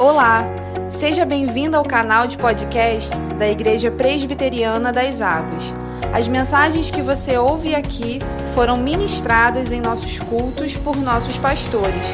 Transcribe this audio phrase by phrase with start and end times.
[0.00, 0.46] Olá!
[0.90, 5.62] Seja bem-vindo ao canal de podcast da Igreja Presbiteriana das Águas.
[6.14, 8.18] As mensagens que você ouve aqui
[8.54, 12.06] foram ministradas em nossos cultos por nossos pastores.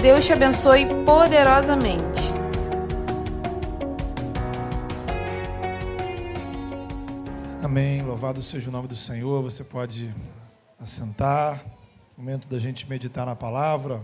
[0.00, 2.32] Deus te abençoe poderosamente.
[7.60, 8.02] Amém.
[8.02, 9.42] Louvado seja o nome do Senhor.
[9.42, 10.14] Você pode
[10.78, 11.60] assentar.
[12.16, 14.00] Momento da gente meditar na palavra.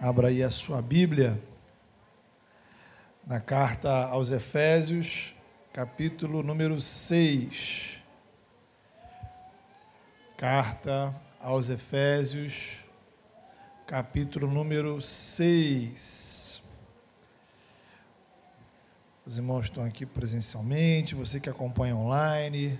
[0.00, 1.51] Abra aí a sua Bíblia.
[3.24, 5.32] Na carta aos Efésios,
[5.72, 8.02] capítulo número 6.
[10.36, 12.78] Carta aos Efésios,
[13.86, 16.64] capítulo número 6.
[19.24, 22.76] Os irmãos estão aqui presencialmente, você que acompanha online,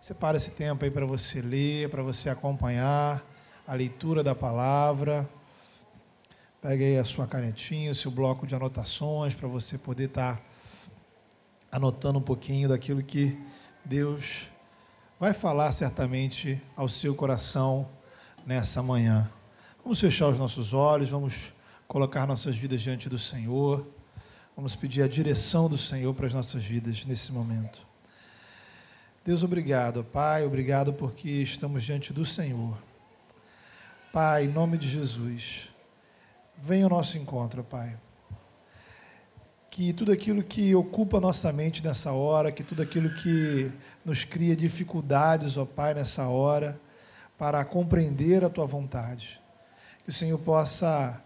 [0.00, 3.24] separa esse tempo aí para você ler, para você acompanhar
[3.64, 5.30] a leitura da palavra.
[6.68, 10.42] Pegue aí a sua canetinha, o seu bloco de anotações para você poder estar tá
[11.70, 13.38] anotando um pouquinho daquilo que
[13.84, 14.48] Deus
[15.16, 17.88] vai falar certamente ao seu coração
[18.44, 19.30] nessa manhã.
[19.80, 21.52] Vamos fechar os nossos olhos, vamos
[21.86, 23.86] colocar nossas vidas diante do Senhor.
[24.56, 27.78] Vamos pedir a direção do Senhor para as nossas vidas nesse momento.
[29.24, 32.76] Deus, obrigado, Pai, obrigado porque estamos diante do Senhor.
[34.12, 35.68] Pai, em nome de Jesus,
[36.62, 37.96] venha ao nosso encontro, Pai.
[39.70, 43.70] Que tudo aquilo que ocupa nossa mente nessa hora, que tudo aquilo que
[44.04, 46.80] nos cria dificuldades, ó Pai, nessa hora,
[47.38, 49.40] para compreender a Tua vontade,
[50.04, 51.20] que o Senhor possa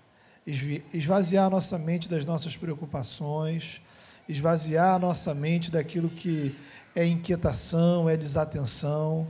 [0.93, 3.81] esvaziar nossa mente das nossas preocupações,
[4.29, 6.59] esvaziar nossa mente daquilo que
[6.95, 9.29] é inquietação, é desatenção,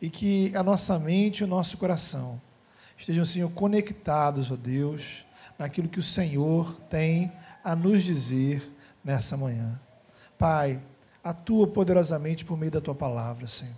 [0.00, 2.40] e que a nossa mente e o nosso coração
[2.96, 5.24] estejam, Senhor, conectados, ó Deus,
[5.58, 7.32] naquilo que o Senhor tem
[7.64, 8.62] a nos dizer
[9.04, 9.78] nessa manhã.
[10.38, 10.80] Pai,
[11.22, 13.74] atua poderosamente por meio da tua palavra, Senhor.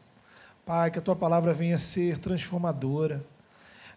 [0.66, 3.24] Pai, que a tua palavra venha ser transformadora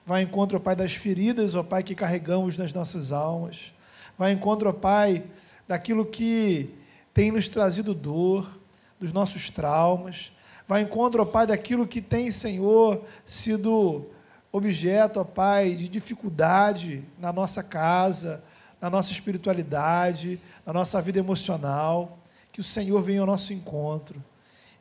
[0.06, 3.74] Vai encontro, Pai, das feridas, ó Pai, que carregamos nas nossas almas.
[4.18, 5.24] Vai encontro, ó Pai,
[5.66, 6.76] daquilo que
[7.14, 8.60] tem nos trazido dor,
[9.00, 10.34] dos nossos traumas.
[10.68, 14.06] Vai encontro, ó Pai, daquilo que tem, Senhor, sido
[14.54, 18.44] objeto, ó Pai, de dificuldade na nossa casa,
[18.80, 22.20] na nossa espiritualidade, na nossa vida emocional.
[22.52, 24.24] Que o Senhor venha ao nosso encontro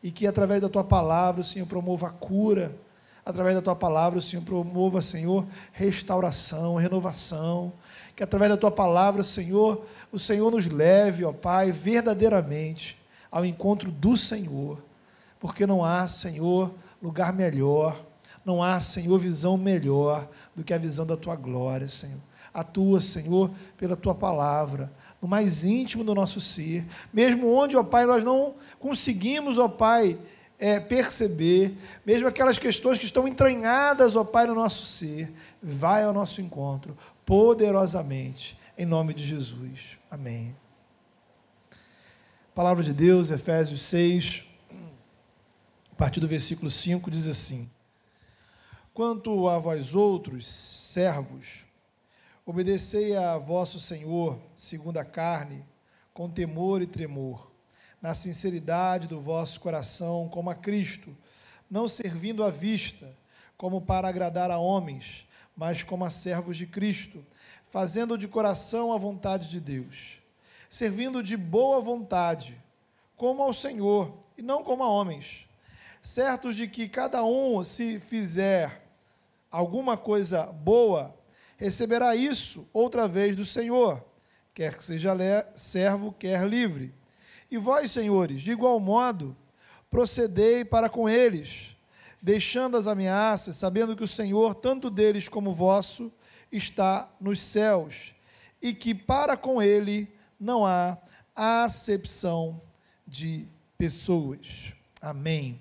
[0.02, 2.72] e que através da tua palavra o Senhor promova a cura
[3.24, 7.72] através da tua palavra, o Senhor promova, Senhor, restauração, renovação.
[8.16, 13.00] Que através da tua palavra, Senhor, o Senhor nos leve, ó Pai, verdadeiramente
[13.30, 14.82] ao encontro do Senhor.
[15.40, 17.98] Porque não há, Senhor, lugar melhor,
[18.44, 22.20] não há, Senhor, visão melhor do que a visão da tua glória, Senhor.
[22.52, 28.04] Atua, Senhor, pela tua palavra, no mais íntimo do nosso ser, mesmo onde, ó Pai,
[28.04, 30.18] nós não conseguimos, ó Pai,
[30.58, 35.32] é, perceber, mesmo aquelas questões que estão entranhadas, ó Pai, no nosso ser,
[35.62, 39.96] vai ao nosso encontro poderosamente, em nome de Jesus.
[40.10, 40.54] Amém.
[42.54, 44.44] palavra de Deus, Efésios 6,
[45.92, 47.70] a partir do versículo 5, diz assim:
[48.94, 51.64] Quanto a vós outros, servos,
[52.44, 55.64] obedecei a vosso Senhor, segundo a carne,
[56.12, 57.50] com temor e tremor
[58.02, 61.16] na sinceridade do vosso coração, como a Cristo,
[61.70, 63.16] não servindo à vista,
[63.56, 65.26] como para agradar a homens,
[65.56, 67.24] mas como a servos de Cristo,
[67.70, 70.20] fazendo de coração a vontade de Deus,
[70.68, 72.60] servindo de boa vontade,
[73.16, 75.46] como ao Senhor e não como a homens,
[76.02, 78.81] certos de que cada um, se fizer
[79.52, 81.14] alguma coisa boa,
[81.56, 84.04] receberá isso outra vez do Senhor,
[84.52, 85.14] quer que seja
[85.54, 86.92] servo, quer livre
[87.52, 89.36] e vós, senhores, de igual modo,
[89.90, 91.76] procedei para com eles,
[92.20, 96.10] deixando as ameaças, sabendo que o Senhor, tanto deles como vosso,
[96.50, 98.14] está nos céus,
[98.60, 100.08] e que para com ele
[100.40, 100.96] não há
[101.36, 102.58] acepção
[103.06, 103.46] de
[103.76, 104.72] pessoas.
[104.98, 105.60] Amém.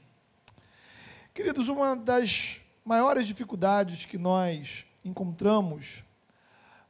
[1.33, 6.04] Queridos, uma das maiores dificuldades que nós encontramos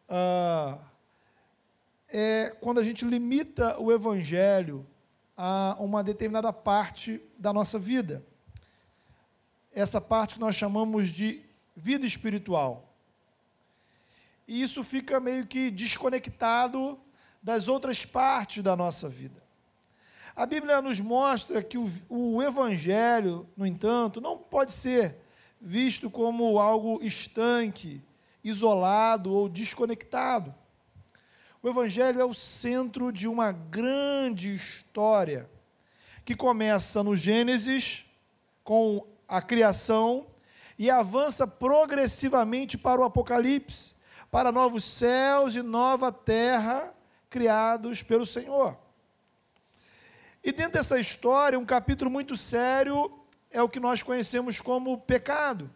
[0.10, 0.80] uh,
[2.10, 4.86] é quando a gente limita o evangelho
[5.38, 8.24] a uma determinada parte da nossa vida.
[9.74, 11.44] Essa parte que nós chamamos de
[11.76, 12.94] vida espiritual.
[14.48, 17.00] E isso fica meio que desconectado
[17.42, 19.42] das outras partes da nossa vida.
[20.36, 25.18] A Bíblia nos mostra que o, o Evangelho, no entanto, não pode ser
[25.62, 28.02] visto como algo estanque,
[28.44, 30.54] isolado ou desconectado.
[31.62, 35.48] O Evangelho é o centro de uma grande história
[36.26, 38.06] que começa no Gênesis,
[38.64, 40.26] com a criação,
[40.78, 43.96] e avança progressivamente para o Apocalipse,
[44.32, 46.92] para novos céus e nova terra
[47.30, 48.76] criados pelo Senhor.
[50.44, 53.21] E dentro dessa história, um capítulo muito sério
[53.52, 55.70] é o que nós conhecemos como pecado.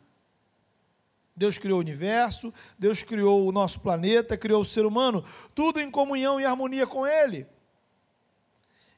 [1.36, 5.24] Deus criou o universo, Deus criou o nosso planeta, criou o ser humano,
[5.54, 7.46] tudo em comunhão e harmonia com Ele.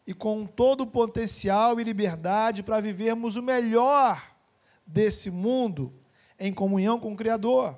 [0.06, 4.22] E com todo o potencial e liberdade para vivermos o melhor
[4.86, 5.92] desse mundo
[6.40, 7.78] em comunhão com o Criador.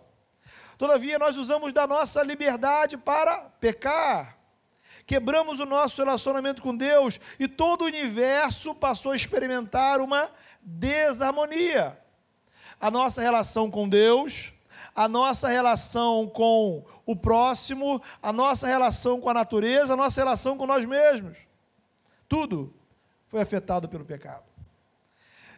[0.78, 4.38] Todavia, nós usamos da nossa liberdade para pecar.
[5.06, 10.30] Quebramos o nosso relacionamento com Deus e todo o universo passou a experimentar uma
[10.62, 11.98] desarmonia
[12.80, 14.54] a nossa relação com Deus,
[14.96, 20.58] a nossa relação com o próximo, a nossa relação com a natureza, a nossa relação
[20.58, 21.38] com nós mesmos.
[22.28, 22.74] Tudo
[23.28, 24.44] foi afetado pelo pecado.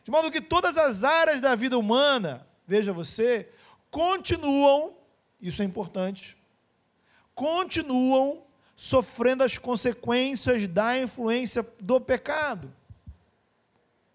[0.04, 3.50] De modo que todas as áreas da vida humana, veja você,
[3.90, 4.96] continuam,
[5.40, 6.38] isso é importante,
[7.36, 8.44] continuam
[8.76, 12.74] sofrendo as consequências da influência do pecado.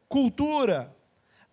[0.08, 0.94] Cultura,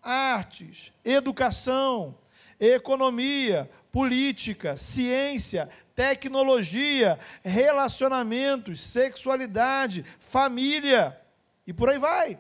[0.02, 2.18] artes, educação,
[2.60, 11.20] economia, política, ciência, tecnologia, relacionamentos, sexualidade, família
[11.66, 12.40] e por aí vai.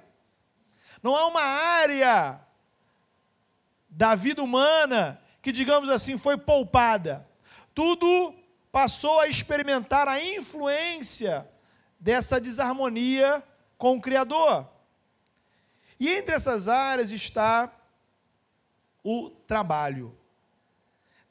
[1.02, 2.40] Não há uma área
[3.90, 7.28] da vida humana que, digamos assim, foi poupada.
[7.76, 8.34] Tudo
[8.72, 11.48] passou a experimentar a influência
[12.00, 13.44] dessa desarmonia
[13.78, 14.68] com o Criador.
[16.04, 17.74] E entre essas áreas está
[19.02, 20.14] o trabalho.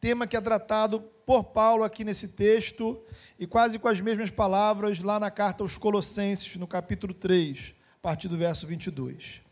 [0.01, 2.99] Tema que é tratado por Paulo aqui nesse texto
[3.39, 8.01] e quase com as mesmas palavras lá na carta aos Colossenses, no capítulo 3, a
[8.01, 9.43] partir do verso 22.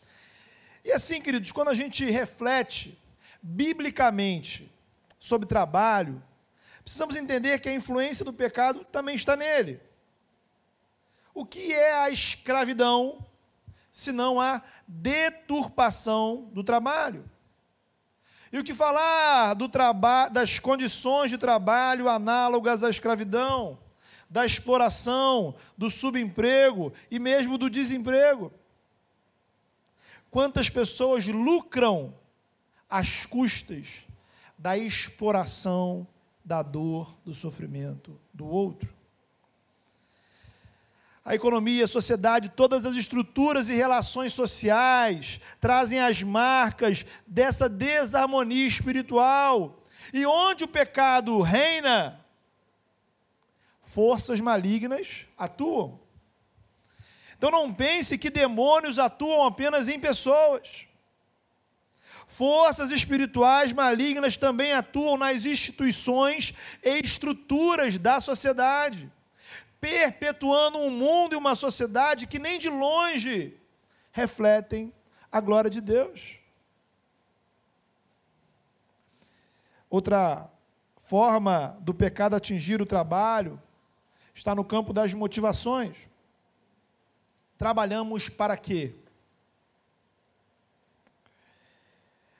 [0.83, 2.99] E assim, queridos, quando a gente reflete
[3.43, 4.73] biblicamente
[5.19, 6.23] sobre trabalho,
[6.83, 9.83] precisamos entender que a influência do pecado também está nele.
[11.35, 13.23] O que é a escravidão,
[13.91, 17.29] senão a deturpação do trabalho.
[18.53, 19.69] E o que falar do
[20.33, 23.79] das condições de trabalho análogas à escravidão,
[24.29, 28.53] da exploração, do subemprego e mesmo do desemprego?
[30.31, 32.15] Quantas pessoas lucram
[32.89, 34.07] às custas
[34.59, 36.07] da exploração,
[36.45, 39.00] da dor, do sofrimento do outro?
[41.25, 48.67] A economia, a sociedade, todas as estruturas e relações sociais trazem as marcas dessa desarmonia
[48.67, 49.83] espiritual.
[50.13, 52.25] E onde o pecado reina,
[53.83, 56.01] forças malignas atuam.
[57.37, 60.87] Então não pense que demônios atuam apenas em pessoas.
[62.27, 69.11] Forças espirituais malignas também atuam nas instituições e estruturas da sociedade
[69.81, 73.59] perpetuando um mundo e uma sociedade que nem de longe
[74.13, 74.93] refletem
[75.33, 76.39] a glória de Deus.
[79.89, 80.49] Outra
[80.97, 83.61] forma do pecado atingir o trabalho
[84.35, 85.97] está no campo das motivações.
[87.57, 88.95] Trabalhamos para quê?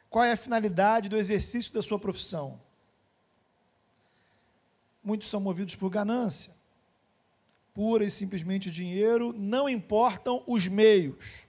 [0.09, 2.61] Qual é a finalidade do exercício da sua profissão?
[5.03, 6.60] Muitos são movidos por ganância
[7.75, 11.47] pura e simplesmente dinheiro, não importam os meios.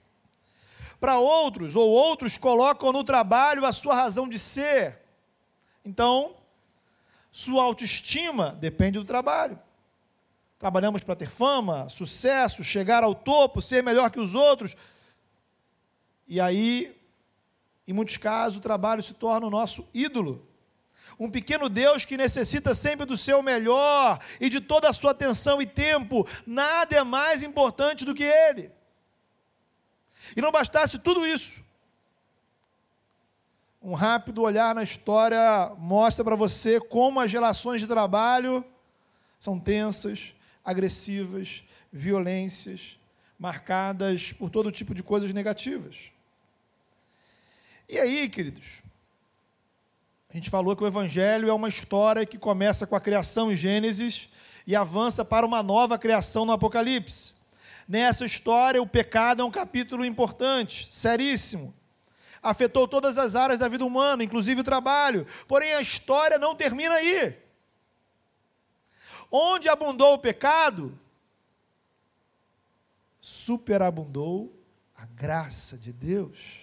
[1.00, 5.00] Para outros, ou outros colocam no trabalho a sua razão de ser.
[5.84, 6.36] Então,
[7.30, 9.58] sua autoestima depende do trabalho.
[10.58, 14.76] Trabalhamos para ter fama, sucesso, chegar ao topo, ser melhor que os outros.
[16.28, 16.96] E aí,
[17.86, 20.51] em muitos casos, o trabalho se torna o nosso ídolo
[21.18, 25.60] um pequeno Deus que necessita sempre do seu melhor e de toda a sua atenção
[25.60, 26.26] e tempo.
[26.46, 28.70] Nada é mais importante do que Ele.
[30.36, 31.62] E não bastasse tudo isso.
[33.82, 38.64] Um rápido olhar na história mostra para você como as relações de trabalho
[39.38, 40.32] são tensas,
[40.64, 42.96] agressivas, violências,
[43.36, 45.96] marcadas por todo tipo de coisas negativas.
[47.88, 48.81] E aí, queridos,
[50.32, 53.56] a gente falou que o Evangelho é uma história que começa com a criação em
[53.56, 54.30] Gênesis
[54.66, 57.34] e avança para uma nova criação no Apocalipse.
[57.86, 61.74] Nessa história, o pecado é um capítulo importante, seríssimo.
[62.42, 65.26] Afetou todas as áreas da vida humana, inclusive o trabalho.
[65.46, 67.36] Porém, a história não termina aí.
[69.30, 70.98] onde abundou o pecado,
[73.20, 74.58] superabundou
[74.96, 76.61] a graça de Deus.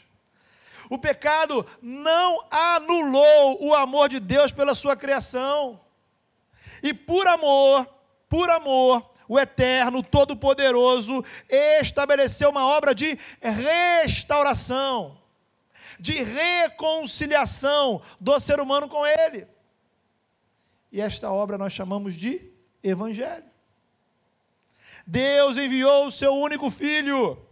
[0.89, 5.79] O pecado não anulou o amor de Deus pela sua criação.
[6.81, 7.87] E por amor,
[8.27, 11.23] por amor, o Eterno, Todo-Poderoso,
[11.79, 15.21] estabeleceu uma obra de restauração,
[15.99, 19.47] de reconciliação do ser humano com Ele.
[20.91, 23.45] E esta obra nós chamamos de Evangelho.
[25.05, 27.48] Deus enviou o seu único filho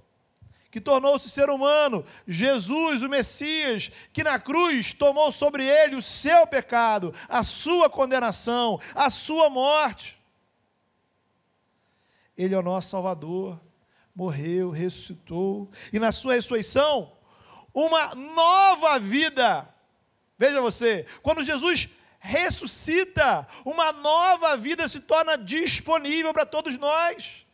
[0.78, 6.46] que tornou-se ser humano, Jesus, o Messias, que na cruz tomou sobre ele o seu
[6.46, 10.22] pecado, a sua condenação, a sua morte.
[12.38, 13.60] Ele é o nosso Salvador,
[14.16, 17.12] morreu, ressuscitou, e na sua ressurreição,
[17.74, 19.68] uma nova vida.
[20.38, 27.48] Veja você, quando Jesus ressuscita, uma nova vida se torna disponível para todos nós.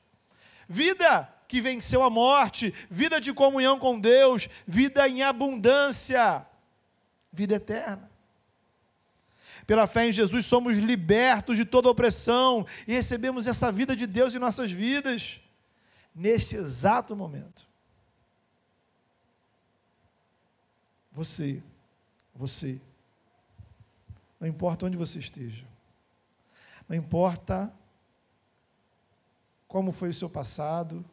[0.68, 6.44] Vida que venceu a morte, vida de comunhão com Deus, vida em abundância,
[7.32, 8.10] vida eterna.
[9.68, 14.34] Pela fé em Jesus somos libertos de toda opressão e recebemos essa vida de Deus
[14.34, 15.40] em nossas vidas,
[16.16, 17.68] neste exato momento.
[21.12, 21.62] Você,
[22.34, 22.82] você,
[24.40, 25.68] não importa onde você esteja,
[26.90, 27.72] não importa
[29.68, 31.06] como foi o seu passado,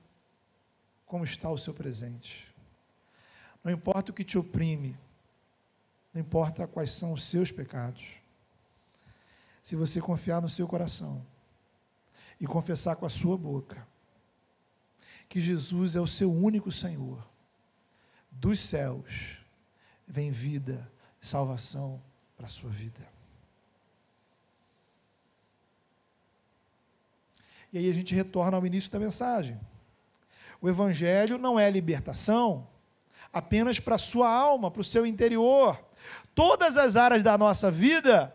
[1.11, 2.47] como está o seu presente.
[3.65, 4.97] Não importa o que te oprime,
[6.15, 8.15] não importa quais são os seus pecados.
[9.61, 11.27] Se você confiar no seu coração
[12.41, 13.85] e confessar com a sua boca
[15.29, 17.27] que Jesus é o seu único Senhor,
[18.31, 19.39] dos céus
[20.07, 20.89] vem vida,
[21.21, 22.01] salvação
[22.37, 23.05] para a sua vida.
[27.73, 29.59] E aí a gente retorna ao início da mensagem.
[30.61, 32.69] O Evangelho não é libertação
[33.33, 35.81] apenas para a sua alma, para o seu interior.
[36.35, 38.35] Todas as áreas da nossa vida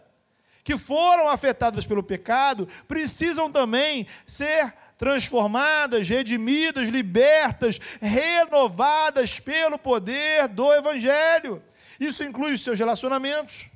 [0.63, 10.73] que foram afetadas pelo pecado precisam também ser transformadas, redimidas, libertas, renovadas pelo poder do
[10.73, 11.61] Evangelho.
[11.99, 13.67] Isso inclui os seus relacionamentos,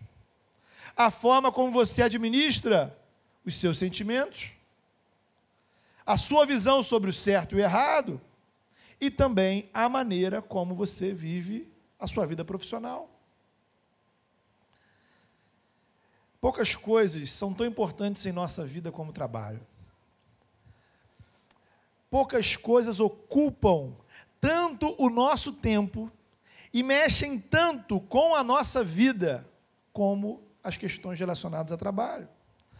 [0.96, 2.98] a forma como você administra
[3.46, 4.50] os seus sentimentos,
[6.06, 8.20] a sua visão sobre o certo e o errado,
[9.00, 13.10] e também a maneira como você vive a sua vida profissional.
[16.42, 19.66] Poucas coisas são tão importantes em nossa vida como o trabalho.
[22.10, 23.94] Poucas coisas ocupam
[24.40, 26.12] tanto o nosso tempo
[26.74, 29.46] e mexem tanto com a nossa vida
[29.92, 32.28] como as questões relacionadas a trabalho.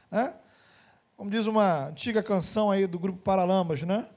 [0.10, 0.34] Né?
[1.18, 4.08] Como diz uma antiga canção aí do grupo Paralamas, né?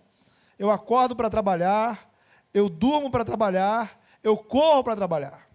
[0.62, 2.08] Eu acordo para trabalhar,
[2.54, 5.48] eu durmo para trabalhar, eu corro para trabalhar.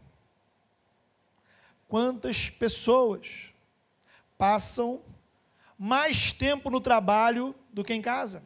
[1.87, 3.53] Quantas pessoas
[4.37, 5.01] passam
[5.79, 8.43] mais tempo no trabalho do que em casa?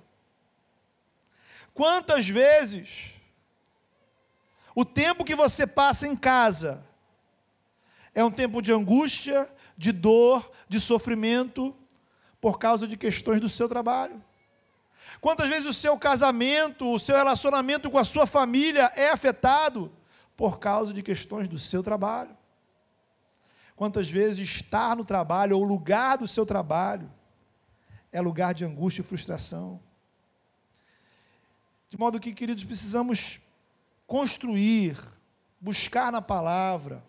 [1.74, 3.16] Quantas vezes
[4.76, 6.86] o tempo que você passa em casa
[8.14, 11.76] é um tempo de angústia, de dor, de sofrimento
[12.40, 14.24] por causa de questões do seu trabalho?
[15.22, 19.92] Quantas vezes o seu casamento, o seu relacionamento com a sua família é afetado
[20.36, 22.36] por causa de questões do seu trabalho?
[23.76, 27.12] Quantas vezes estar no trabalho ou o lugar do seu trabalho
[28.12, 29.80] é lugar de angústia e frustração?
[31.88, 33.42] De modo que, queridos, precisamos
[34.08, 34.98] construir,
[35.60, 37.04] buscar na palavra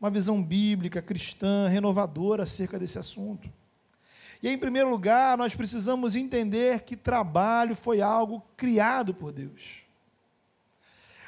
[0.00, 3.52] uma visão bíblica, cristã, renovadora acerca desse assunto.
[4.42, 9.84] E em primeiro lugar, nós precisamos entender que trabalho foi algo criado por Deus.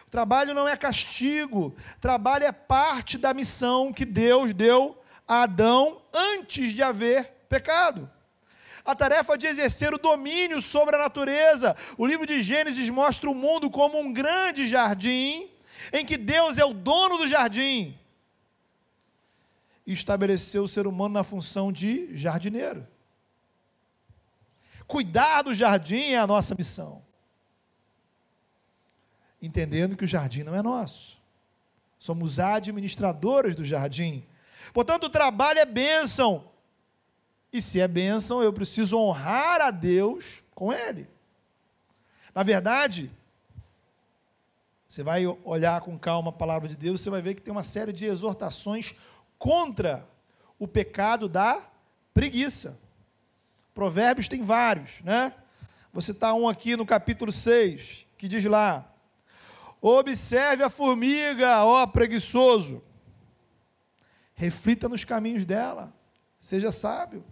[0.06, 4.96] O trabalho não é castigo, trabalho é parte da missão que Deus deu
[5.26, 8.08] a Adão antes de haver pecado.
[8.84, 11.76] A tarefa de exercer o domínio sobre a natureza.
[11.98, 15.50] O livro de Gênesis mostra o mundo como um grande jardim,
[15.92, 17.98] em que Deus é o dono do jardim.
[19.84, 22.86] E estabeleceu o ser humano na função de jardineiro.
[24.86, 27.02] Cuidar do jardim é a nossa missão.
[29.42, 31.18] Entendendo que o jardim não é nosso.
[31.98, 34.24] Somos administradores do jardim.
[34.72, 36.44] Portanto, o trabalho é bênção.
[37.52, 41.08] E se é bênção, eu preciso honrar a Deus com ele.
[42.34, 43.10] Na verdade,
[44.86, 47.62] você vai olhar com calma a palavra de Deus, você vai ver que tem uma
[47.62, 48.94] série de exortações
[49.38, 50.06] contra
[50.58, 51.62] o pecado da
[52.14, 52.78] preguiça
[53.76, 55.35] Provérbios tem vários, né?
[55.92, 58.90] Vou citar um aqui no capítulo 6, que diz lá:
[59.83, 62.83] Observe a formiga, ó preguiçoso.
[64.35, 65.92] Reflita nos caminhos dela.
[66.38, 67.23] Seja sábio.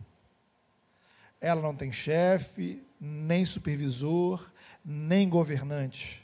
[1.40, 4.52] Ela não tem chefe, nem supervisor,
[4.84, 6.22] nem governante.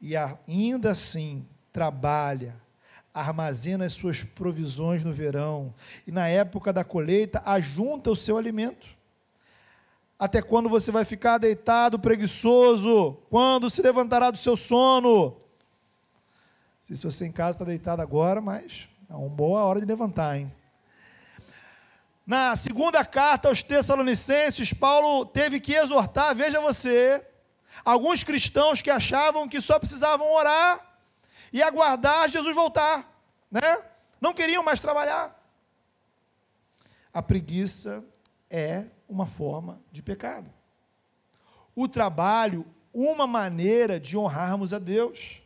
[0.00, 2.56] E ainda assim trabalha,
[3.12, 5.74] armazena as suas provisões no verão
[6.06, 9.03] e na época da colheita ajunta o seu alimento.
[10.18, 13.18] Até quando você vai ficar deitado, preguiçoso?
[13.28, 15.36] Quando se levantará do seu sono?
[16.80, 20.52] Se você em casa está deitado agora, mas é uma boa hora de levantar, hein?
[22.26, 27.26] Na segunda carta aos Tessalonicenses, Paulo teve que exortar, veja você,
[27.84, 30.98] alguns cristãos que achavam que só precisavam orar
[31.52, 33.06] e aguardar Jesus voltar,
[33.50, 33.82] né?
[34.20, 35.38] Não queriam mais trabalhar.
[37.12, 38.04] A preguiça
[38.48, 40.50] é uma forma de pecado.
[41.74, 45.42] O trabalho, uma maneira de honrarmos a Deus.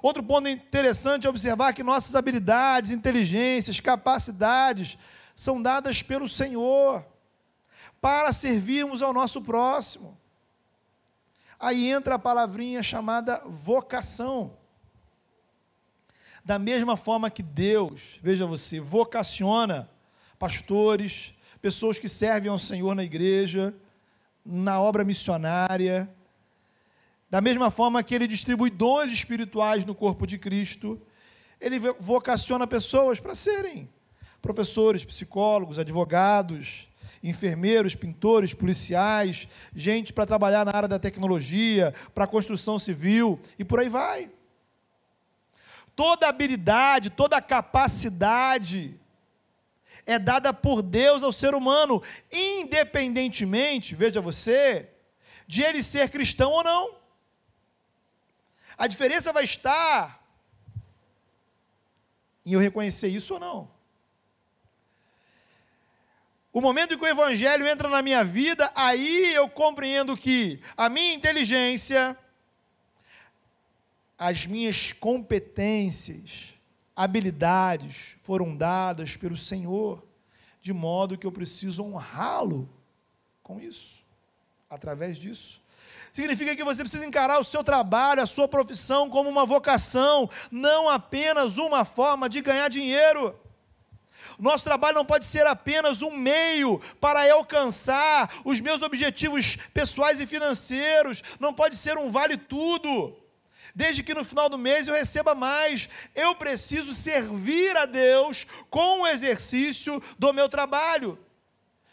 [0.00, 4.98] Outro ponto interessante é observar que nossas habilidades, inteligências, capacidades
[5.34, 7.04] são dadas pelo Senhor
[8.00, 10.18] para servirmos ao nosso próximo.
[11.58, 14.56] Aí entra a palavrinha chamada vocação.
[16.44, 19.88] Da mesma forma que Deus, veja você, vocaciona
[20.36, 21.32] pastores,
[21.62, 23.72] pessoas que servem ao Senhor na igreja,
[24.44, 26.10] na obra missionária,
[27.30, 31.00] da mesma forma que ele distribui dons espirituais no corpo de Cristo,
[31.60, 33.88] ele vocaciona pessoas para serem
[34.42, 36.88] professores, psicólogos, advogados,
[37.22, 43.64] enfermeiros, pintores, policiais, gente para trabalhar na área da tecnologia, para a construção civil e
[43.64, 44.28] por aí vai.
[45.94, 48.98] Toda habilidade, toda capacidade
[50.06, 54.88] é dada por Deus ao ser humano, independentemente, veja você,
[55.46, 56.96] de ele ser cristão ou não.
[58.76, 60.22] A diferença vai estar
[62.44, 63.70] em eu reconhecer isso ou não.
[66.52, 70.88] O momento em que o Evangelho entra na minha vida, aí eu compreendo que a
[70.88, 72.18] minha inteligência,
[74.18, 76.51] as minhas competências,
[76.94, 80.02] habilidades foram dadas pelo Senhor,
[80.60, 82.68] de modo que eu preciso honrá-lo
[83.42, 84.04] com isso,
[84.70, 85.60] através disso.
[86.12, 90.88] Significa que você precisa encarar o seu trabalho, a sua profissão como uma vocação, não
[90.88, 93.38] apenas uma forma de ganhar dinheiro.
[94.38, 100.26] Nosso trabalho não pode ser apenas um meio para alcançar os meus objetivos pessoais e
[100.26, 103.16] financeiros, não pode ser um vale tudo
[103.74, 105.88] desde que no final do mês eu receba mais.
[106.14, 111.18] Eu preciso servir a Deus com o exercício do meu trabalho,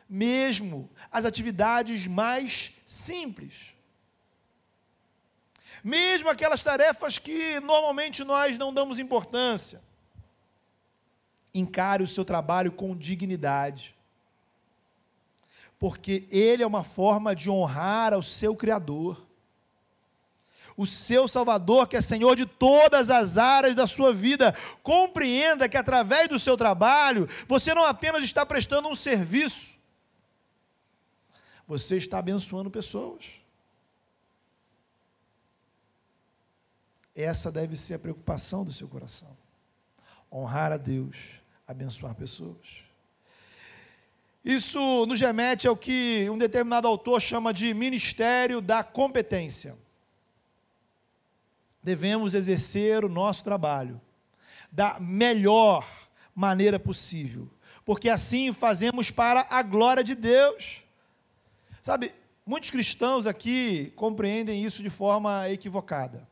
[0.10, 3.74] mesmo as atividades mais simples.
[5.84, 9.82] Mesmo aquelas tarefas que normalmente nós não damos importância.
[11.54, 13.96] Encare o seu trabalho com dignidade.
[15.80, 19.29] Porque ele é uma forma de honrar ao seu Criador
[20.80, 24.56] o seu Salvador, que é Senhor de todas as áreas da sua vida.
[24.82, 29.76] Compreenda que através do seu trabalho, você não apenas está prestando um serviço,
[31.68, 33.26] você está abençoando pessoas.
[37.14, 39.38] Essa deve ser a preocupação do seu coração.
[40.32, 41.18] Honrar a Deus,
[41.68, 42.56] abençoar pessoas.
[44.46, 49.78] Isso nos remete ao que um determinado autor chama de ministério da competência
[51.90, 54.00] devemos exercer o nosso trabalho
[54.72, 55.90] da melhor
[56.36, 57.50] maneira possível,
[57.84, 60.84] porque assim fazemos para a glória de Deus.
[61.82, 62.14] Sabe,
[62.46, 66.30] muitos cristãos aqui compreendem isso de forma equivocada.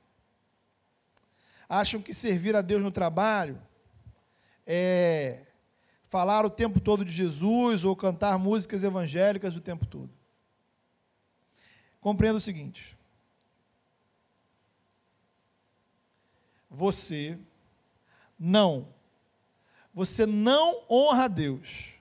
[1.68, 3.60] Acham que servir a Deus no trabalho
[4.64, 5.42] é
[6.08, 10.12] falar o tempo todo de Jesus ou cantar músicas evangélicas o tempo todo.
[12.00, 12.97] Compreenda o seguinte:
[16.78, 17.36] você
[18.38, 18.88] não,
[19.92, 21.96] você não honra a Deus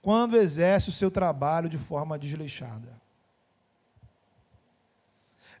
[0.00, 2.98] quando exerce o seu trabalho de forma desleixada.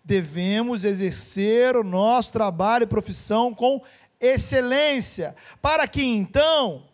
[0.02, 3.84] Devemos exercer o nosso trabalho e profissão com
[4.18, 6.88] excelência, para que então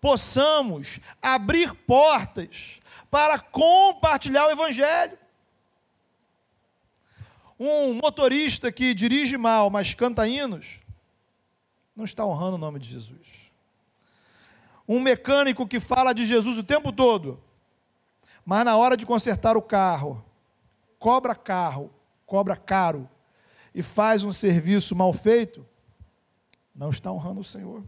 [0.00, 5.18] possamos abrir portas para compartilhar o Evangelho.
[7.64, 10.80] Um motorista que dirige mal, mas canta hinos,
[11.94, 13.52] não está honrando o nome de Jesus.
[14.88, 17.40] Um mecânico que fala de Jesus o tempo todo,
[18.44, 20.24] mas na hora de consertar o carro,
[20.98, 21.88] cobra carro,
[22.26, 23.08] cobra caro
[23.72, 25.64] e faz um serviço mal feito,
[26.74, 27.84] não está honrando o Senhor.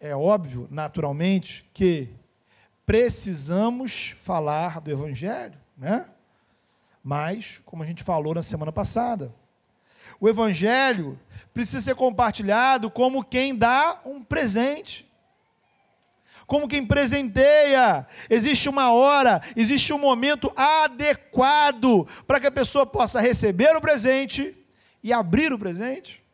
[0.00, 2.12] É óbvio, naturalmente, que
[2.84, 6.10] precisamos falar do Evangelho, né?
[7.02, 9.34] Mas, como a gente falou na semana passada,
[10.20, 11.18] o Evangelho
[11.54, 15.08] precisa ser compartilhado como quem dá um presente
[16.48, 18.06] como quem presenteia.
[18.28, 24.56] Existe uma hora, existe um momento adequado para que a pessoa possa receber o presente
[25.04, 26.24] e abrir o presente.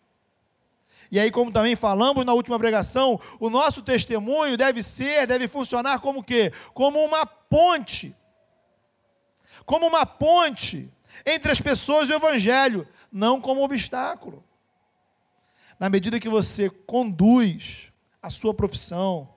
[1.11, 5.99] E aí, como também falamos na última pregação, o nosso testemunho deve ser, deve funcionar
[5.99, 6.53] como quê?
[6.73, 8.15] Como uma ponte.
[9.65, 10.91] Como uma ponte
[11.25, 14.43] entre as pessoas e o evangelho, não como obstáculo.
[15.79, 19.29] Na medida que você conduz a sua profissão,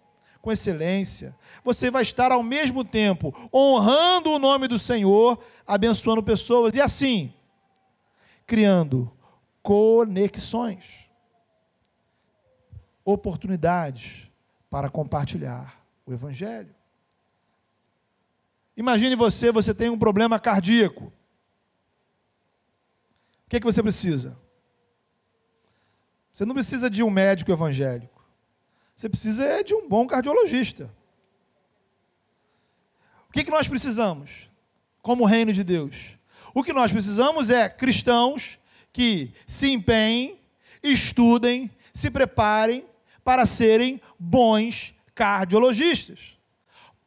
[0.47, 1.35] com excelência.
[1.61, 5.37] Você vai estar ao mesmo tempo honrando o nome do Senhor,
[5.67, 7.33] abençoando pessoas e assim
[8.45, 9.11] criando
[9.61, 11.09] conexões,
[13.03, 14.31] oportunidades
[14.69, 16.73] para compartilhar o evangelho.
[18.77, 21.05] Imagine você, você tem um problema cardíaco.
[21.05, 21.11] O
[23.49, 24.37] que, é que você precisa?
[26.31, 28.23] Você não precisa de um médico evangélico.
[28.95, 30.93] Você precisa é de um bom cardiologista.
[33.27, 34.47] O que, que nós precisamos
[35.01, 35.95] como reino de Deus?
[36.53, 38.59] O que nós precisamos é cristãos
[38.93, 40.39] que se empenhem,
[40.83, 42.85] estudem, se preparem
[43.23, 46.36] para serem bons cardiologistas.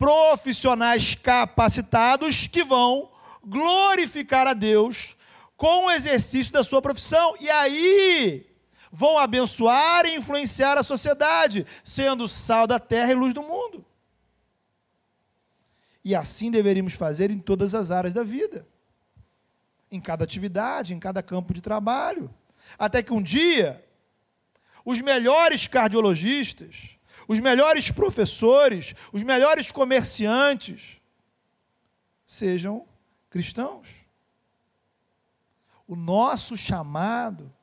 [0.00, 3.12] Profissionais capacitados que vão
[3.44, 5.14] glorificar a Deus
[5.58, 7.34] com o exercício da sua profissão.
[7.38, 8.46] E aí,
[8.90, 13.84] vão abençoar e influenciar a sociedade, sendo sal da terra e luz do mundo.
[16.02, 18.66] E assim deveríamos fazer em todas as áreas da vida,
[19.92, 22.34] em cada atividade, em cada campo de trabalho,
[22.78, 23.84] até que um dia
[24.82, 26.96] os melhores cardiologistas,
[27.30, 30.96] os melhores professores, os melhores comerciantes
[32.26, 32.84] sejam
[33.30, 33.86] cristãos.
[35.86, 37.54] O nosso chamado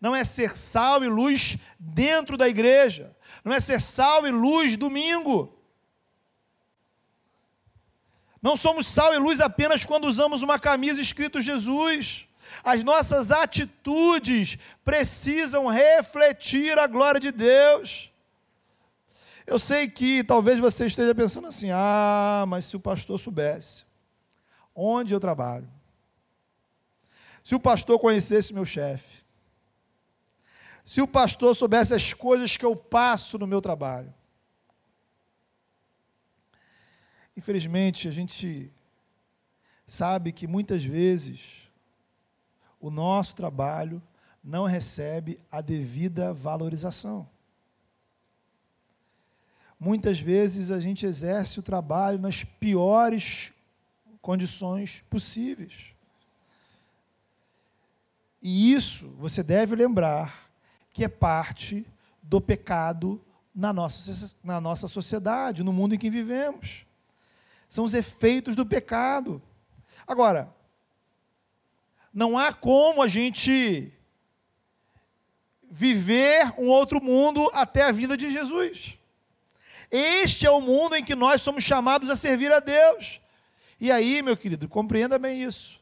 [0.00, 4.76] não é ser sal e luz dentro da igreja, não é ser sal e luz
[4.76, 5.56] domingo.
[8.42, 12.26] Não somos sal e luz apenas quando usamos uma camisa escrito Jesus.
[12.64, 18.07] As nossas atitudes precisam refletir a glória de Deus.
[19.48, 23.84] Eu sei que talvez você esteja pensando assim: ah, mas se o pastor soubesse
[24.74, 25.66] onde eu trabalho,
[27.42, 29.24] se o pastor conhecesse meu chefe,
[30.84, 34.12] se o pastor soubesse as coisas que eu passo no meu trabalho.
[37.34, 38.70] Infelizmente, a gente
[39.86, 41.70] sabe que muitas vezes
[42.78, 44.02] o nosso trabalho
[44.44, 47.37] não recebe a devida valorização.
[49.78, 53.52] Muitas vezes a gente exerce o trabalho nas piores
[54.20, 55.94] condições possíveis.
[58.42, 60.50] E isso você deve lembrar
[60.92, 61.86] que é parte
[62.22, 66.84] do pecado na nossa, na nossa sociedade, no mundo em que vivemos.
[67.68, 69.40] São os efeitos do pecado.
[70.06, 70.52] Agora,
[72.12, 73.92] não há como a gente
[75.70, 78.97] viver um outro mundo até a vinda de Jesus.
[79.90, 83.20] Este é o mundo em que nós somos chamados a servir a Deus.
[83.80, 85.80] E aí, meu querido, compreenda bem isso.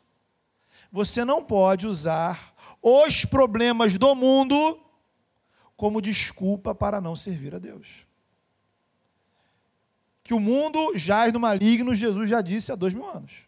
[0.92, 4.80] Você não pode usar os problemas do mundo
[5.76, 8.06] como desculpa para não servir a Deus.
[10.22, 13.46] Que o mundo jaz no maligno, Jesus já disse há dois mil anos.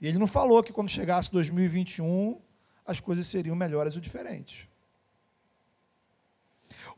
[0.00, 2.40] E ele não falou que quando chegasse 2021
[2.84, 4.68] as coisas seriam melhores ou diferentes.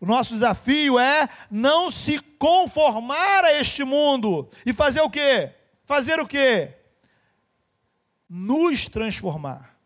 [0.01, 5.53] O nosso desafio é não se conformar a este mundo e fazer o quê?
[5.85, 6.75] Fazer o quê?
[8.29, 9.77] Nos transformar.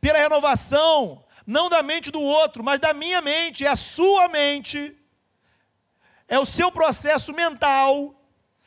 [0.00, 4.96] Pela renovação não da mente do outro, mas da minha mente, é a sua mente,
[6.28, 8.14] é o seu processo mental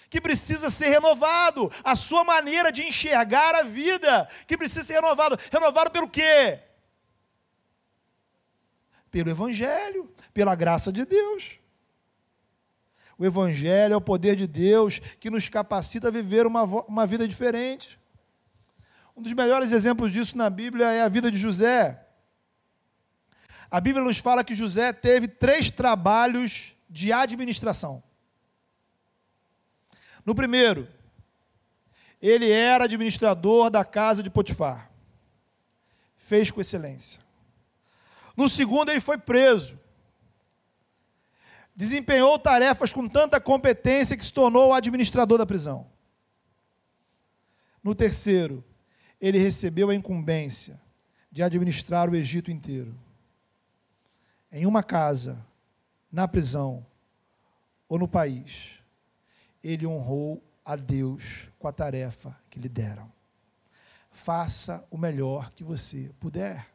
[0.10, 5.38] que precisa ser renovado, a sua maneira de enxergar a vida que precisa ser renovado.
[5.52, 6.60] Renovado pelo quê?
[9.16, 11.58] Pelo Evangelho, pela graça de Deus.
[13.18, 17.26] O Evangelho é o poder de Deus que nos capacita a viver uma, uma vida
[17.26, 17.98] diferente.
[19.16, 22.06] Um dos melhores exemplos disso na Bíblia é a vida de José.
[23.72, 28.04] A Bíblia nos fala que José teve três trabalhos de administração.
[30.26, 30.90] No primeiro,
[32.22, 34.92] ele era administrador da casa de Potifar.
[36.18, 37.25] Fez com excelência.
[38.36, 39.80] No segundo, ele foi preso.
[41.76, 45.88] Desempenhou tarefas com tanta competência que se tornou o administrador da prisão.
[47.84, 48.64] No terceiro,
[49.20, 50.80] ele recebeu a incumbência
[51.32, 52.98] de administrar o Egito inteiro.
[54.52, 55.46] Em uma casa,
[56.12, 56.86] na prisão
[57.90, 58.80] ou no país,
[59.64, 63.12] ele honrou a Deus com a tarefa que lhe deram.
[64.12, 66.66] Faça o melhor que você puder.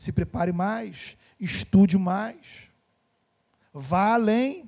[0.00, 2.70] Se prepare mais, estude mais,
[3.70, 4.66] vá além.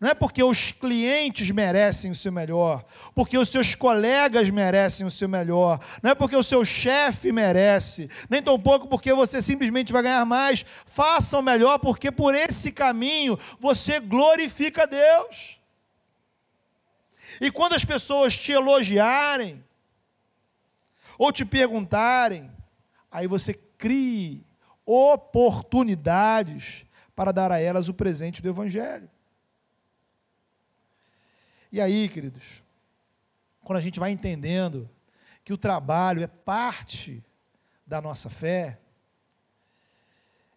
[0.00, 5.10] Não é porque os clientes merecem o seu melhor, porque os seus colegas merecem o
[5.10, 10.02] seu melhor, não é porque o seu chefe merece, nem tampouco porque você simplesmente vai
[10.02, 10.66] ganhar mais.
[10.84, 15.60] Faça o melhor, porque por esse caminho você glorifica Deus.
[17.40, 19.64] E quando as pessoas te elogiarem,
[21.16, 22.50] ou te perguntarem,
[23.12, 24.44] aí você crie
[24.86, 29.10] oportunidades para dar a elas o presente do Evangelho.
[31.72, 32.62] E aí, queridos,
[33.62, 34.88] quando a gente vai entendendo
[35.44, 37.22] que o trabalho é parte
[37.86, 38.78] da nossa fé,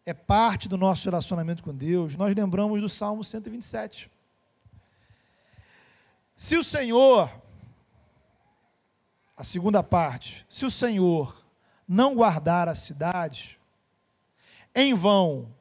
[0.06, 4.10] é parte do nosso relacionamento com Deus, nós lembramos do Salmo 127.
[6.36, 7.30] Se o Senhor,
[9.36, 11.46] a segunda parte, se o Senhor
[11.88, 13.59] não guardar a cidade,
[14.74, 15.54] em vão,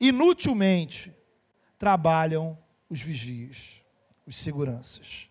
[0.00, 1.12] inutilmente,
[1.78, 3.80] trabalham os vigias
[4.30, 5.26] os seguranças.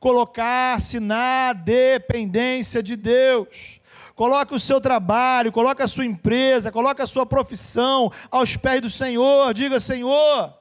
[0.00, 3.80] Colocar-se na dependência de Deus.
[4.16, 8.90] Coloque o seu trabalho, coloque a sua empresa, coloque a sua profissão aos pés do
[8.90, 9.54] Senhor.
[9.54, 10.52] Diga, Senhor,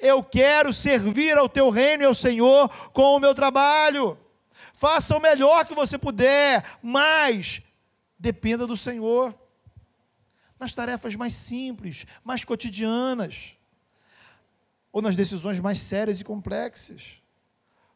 [0.00, 4.18] eu quero servir ao teu reino e ao Senhor com o meu trabalho.
[4.72, 7.60] Faça o melhor que você puder, mas
[8.18, 9.38] dependa do Senhor.
[10.64, 13.54] Nas tarefas mais simples, mais cotidianas
[14.90, 17.20] ou nas decisões mais sérias e complexas.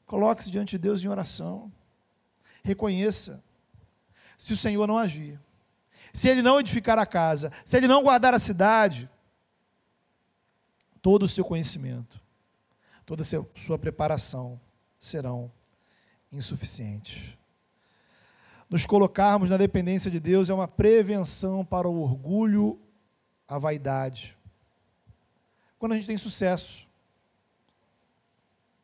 [0.04, 1.72] Coloque-se diante de Deus em oração.
[2.62, 3.42] Reconheça.
[4.36, 5.40] Se o Senhor não agir,
[6.12, 9.08] se ele não edificar a casa, se ele não guardar a cidade,
[11.00, 12.20] todo o seu conhecimento,
[13.06, 14.60] toda a sua preparação
[15.00, 15.50] serão
[16.30, 17.37] insuficientes.
[18.68, 22.78] Nos colocarmos na dependência de Deus é uma prevenção para o orgulho,
[23.46, 24.36] a vaidade.
[25.78, 26.86] Quando a gente tem sucesso,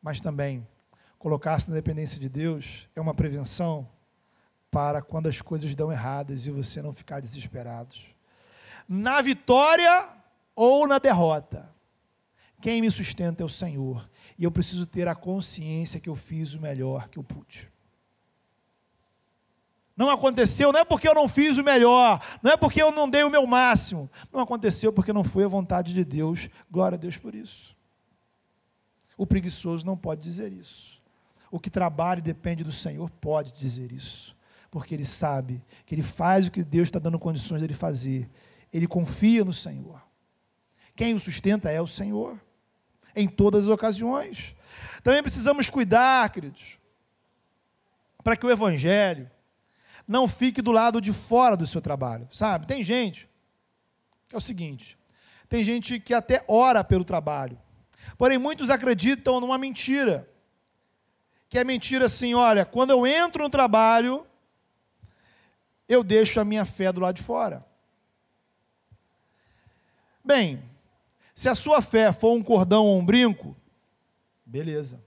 [0.01, 0.67] mas também
[1.19, 3.87] colocar-se na dependência de Deus é uma prevenção
[4.71, 7.95] para quando as coisas dão erradas e você não ficar desesperado.
[8.89, 10.09] Na vitória
[10.55, 11.69] ou na derrota,
[12.59, 16.55] quem me sustenta é o Senhor, e eu preciso ter a consciência que eu fiz
[16.55, 17.71] o melhor que eu pude.
[19.95, 23.09] Não aconteceu, não é porque eu não fiz o melhor, não é porque eu não
[23.09, 24.09] dei o meu máximo.
[24.31, 26.49] Não aconteceu porque não foi a vontade de Deus.
[26.69, 27.75] Glória a Deus por isso.
[29.17, 31.01] O preguiçoso não pode dizer isso.
[31.49, 34.35] O que trabalha e depende do Senhor pode dizer isso,
[34.69, 38.29] porque ele sabe que ele faz o que Deus está dando condições dele fazer.
[38.73, 40.01] Ele confia no Senhor.
[40.93, 42.37] Quem o sustenta é o Senhor,
[43.15, 44.53] em todas as ocasiões.
[45.01, 46.77] Também precisamos cuidar, queridos,
[48.21, 49.31] para que o Evangelho
[50.07, 52.67] não fique do lado de fora do seu trabalho, sabe?
[52.67, 53.29] Tem gente
[54.27, 54.97] que é o seguinte:
[55.49, 57.57] tem gente que até ora pelo trabalho,
[58.17, 60.29] Porém, muitos acreditam numa mentira.
[61.49, 64.25] Que é mentira assim: olha, quando eu entro no trabalho,
[65.87, 67.65] eu deixo a minha fé do lado de fora.
[70.23, 70.63] Bem,
[71.33, 73.55] se a sua fé for um cordão ou um brinco,
[74.45, 75.03] beleza.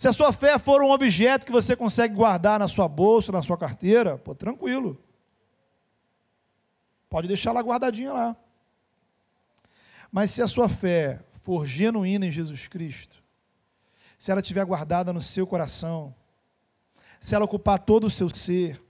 [0.00, 3.42] Se a sua fé for um objeto que você consegue guardar na sua bolsa, na
[3.42, 4.98] sua carteira, pô, tranquilo.
[7.10, 8.36] Pode deixar ela guardadinha lá.
[10.10, 13.22] Mas se a sua fé for genuína em Jesus Cristo,
[14.18, 16.14] se ela estiver guardada no seu coração,
[17.20, 18.82] se ela ocupar todo o seu ser,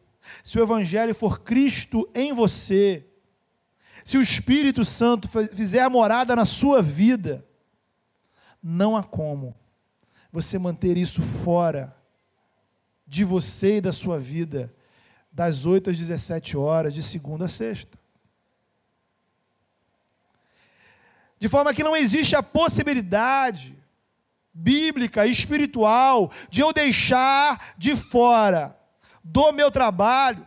[0.44, 3.04] se o Evangelho for Cristo em você,
[4.04, 7.44] se o Espírito Santo fizer a morada na sua vida,
[8.62, 9.58] não há como
[10.32, 11.96] você manter isso fora
[13.06, 14.72] de você e da sua vida,
[15.32, 17.98] das 8 às 17 horas, de segunda a sexta.
[21.38, 23.76] De forma que não existe a possibilidade
[24.52, 28.76] bíblica, espiritual, de eu deixar de fora
[29.24, 30.46] do meu trabalho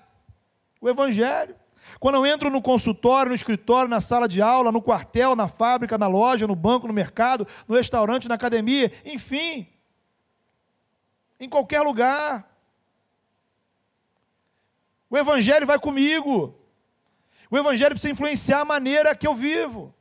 [0.80, 1.56] o Evangelho.
[2.00, 5.98] Quando eu entro no consultório, no escritório, na sala de aula, no quartel, na fábrica,
[5.98, 9.68] na loja, no banco, no mercado, no restaurante, na academia, enfim,
[11.44, 12.50] em qualquer lugar.
[15.10, 16.60] O Evangelho vai comigo.
[17.50, 19.94] O Evangelho precisa influenciar a maneira que eu vivo.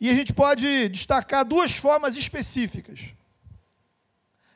[0.00, 3.14] E a gente pode destacar duas formas específicas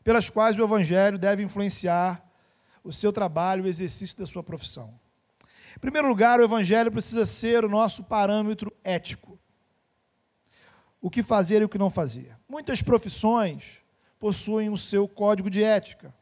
[0.03, 2.25] pelas quais o Evangelho deve influenciar
[2.83, 4.99] o seu trabalho, o exercício da sua profissão.
[5.77, 9.39] Em primeiro lugar, o Evangelho precisa ser o nosso parâmetro ético.
[11.01, 12.37] O que fazer e o que não fazer.
[12.49, 13.86] Muitas profissões
[14.19, 16.15] possuem o seu código de ética,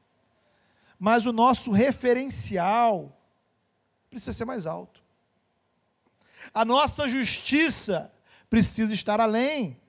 [0.98, 3.16] mas o nosso referencial
[4.11, 5.02] precisa ser mais alto.
[6.52, 8.12] A nossa justiça
[8.48, 9.80] precisa estar além.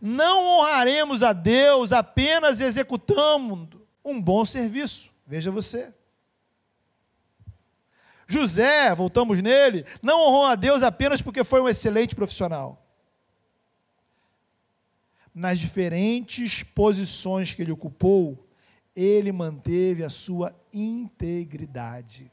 [0.00, 5.12] Não honraremos a Deus apenas executando um bom serviço.
[5.26, 5.94] Veja você.
[8.26, 12.81] José, voltamos nele, não honrou a Deus apenas porque foi um excelente profissional.
[15.34, 18.46] Nas diferentes posições que ele ocupou,
[18.94, 22.30] ele manteve a sua integridade.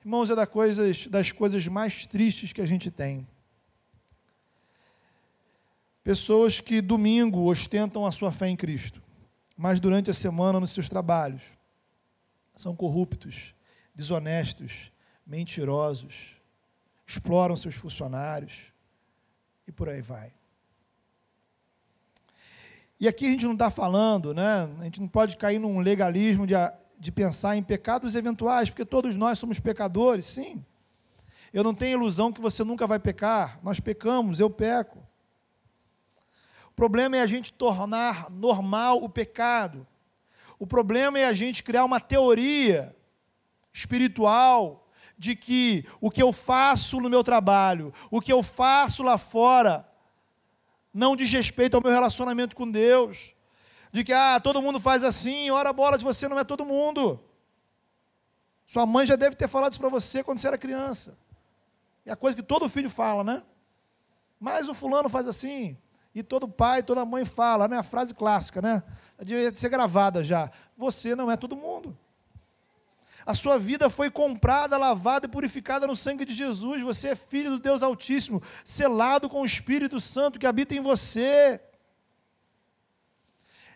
[0.00, 3.26] Irmãos, é das coisas, das coisas mais tristes que a gente tem.
[6.02, 9.02] Pessoas que domingo ostentam a sua fé em Cristo,
[9.54, 11.58] mas durante a semana nos seus trabalhos
[12.54, 13.54] são corruptos,
[13.94, 14.90] desonestos,
[15.26, 16.36] mentirosos,
[17.06, 18.69] exploram seus funcionários
[19.70, 20.32] e por aí vai.
[22.98, 24.68] E aqui a gente não está falando, né?
[24.80, 26.54] A gente não pode cair num legalismo de,
[26.98, 30.62] de pensar em pecados eventuais, porque todos nós somos pecadores, sim.
[31.52, 33.58] Eu não tenho ilusão que você nunca vai pecar.
[33.62, 34.98] Nós pecamos, eu peco.
[36.68, 39.86] O problema é a gente tornar normal o pecado.
[40.58, 42.94] O problema é a gente criar uma teoria
[43.72, 44.89] espiritual
[45.20, 49.86] de que o que eu faço no meu trabalho, o que eu faço lá fora,
[50.94, 53.34] não diz respeito ao meu relacionamento com Deus
[53.92, 57.20] de que ah, todo mundo faz assim, ora bola de você não é todo mundo.
[58.66, 61.18] Sua mãe já deve ter falado isso para você quando você era criança.
[62.06, 63.42] É a coisa que todo filho fala, né?
[64.38, 65.76] Mas o fulano faz assim,
[66.14, 67.76] e todo pai, toda mãe fala, né?
[67.76, 68.82] A frase clássica, né?
[69.18, 70.50] Devia ser gravada já.
[70.78, 71.94] Você não é todo mundo.
[73.26, 76.82] A sua vida foi comprada, lavada e purificada no sangue de Jesus.
[76.82, 81.60] Você é filho do Deus Altíssimo, selado com o Espírito Santo que habita em você.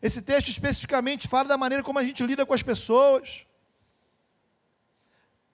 [0.01, 3.47] Esse texto especificamente fala da maneira como a gente lida com as pessoas.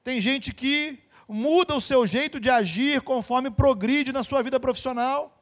[0.03, 0.99] Tem gente que
[1.29, 5.37] muda o seu jeito de agir conforme progride na sua vida profissional.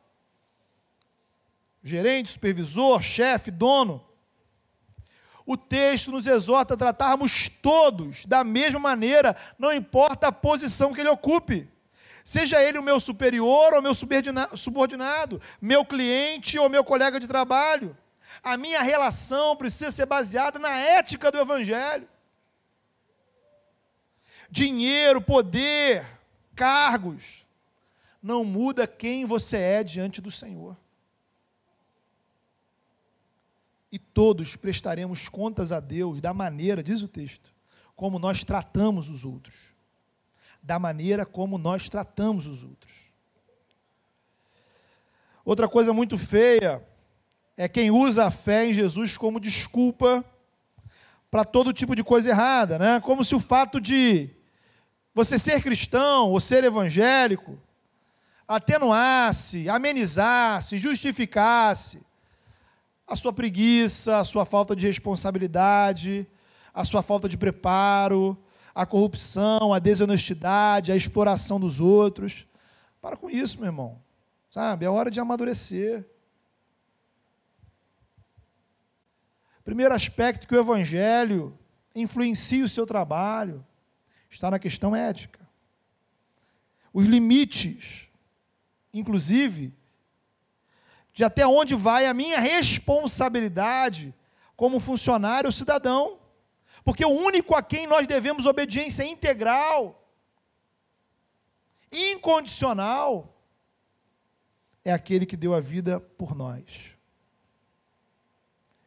[1.83, 4.08] Gerente, supervisor, chefe, dono.
[5.49, 11.01] O texto nos exorta a tratarmos todos da mesma maneira, não importa a posição que
[11.01, 11.69] ele ocupe.
[12.23, 17.97] Seja ele o meu superior ou meu subordinado, meu cliente ou meu colega de trabalho
[18.43, 22.09] a minha relação precisa ser baseada na ética do Evangelho.
[24.51, 26.07] Dinheiro, poder,
[26.55, 27.47] cargos,
[28.23, 30.77] não muda quem você é diante do Senhor.
[33.91, 37.55] E todos prestaremos contas a Deus da maneira, diz o texto,
[37.97, 39.73] como nós tratamos os outros.
[40.63, 43.11] Da maneira como nós tratamos os outros.
[45.45, 46.87] Outra coisa muito feia
[47.57, 50.23] é quem usa a fé em Jesus como desculpa
[51.31, 53.01] para todo tipo de coisa errada, né?
[53.01, 54.31] Como se o fato de
[55.15, 57.59] você ser cristão ou ser evangélico
[58.47, 62.07] atenuasse, amenizasse, justificasse
[63.09, 66.27] a sua preguiça, a sua falta de responsabilidade,
[66.75, 68.37] a sua falta de preparo,
[68.75, 72.47] a corrupção, a desonestidade, a exploração dos outros.
[73.01, 74.03] Para com isso, meu irmão.
[74.51, 74.85] Sabe?
[74.85, 76.07] É hora de amadurecer.
[79.65, 81.59] Primeiro aspecto que o Evangelho
[81.95, 83.65] influencia o seu trabalho
[84.31, 85.41] está na questão ética.
[86.93, 88.09] Os limites,
[88.93, 89.75] inclusive,
[91.19, 94.15] de até onde vai a minha responsabilidade
[94.55, 96.21] como funcionário cidadão.
[96.85, 100.09] Porque o único a quem nós devemos obediência integral,
[101.91, 103.37] incondicional,
[104.85, 106.97] é aquele que deu a vida por nós.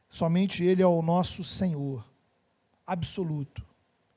[0.08, 2.10] Somente Ele é o nosso Senhor,
[2.88, 3.62] absoluto,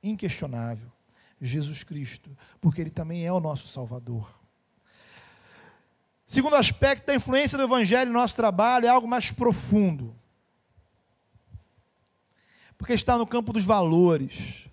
[0.01, 0.93] inquestionável,
[1.41, 4.43] Jesus Cristo, porque Ele também é o nosso Salvador.
[6.27, 10.16] Segundo aspecto da influência do Evangelho no nosso trabalho é algo mais profundo,
[12.79, 14.66] porque está no campo dos valores,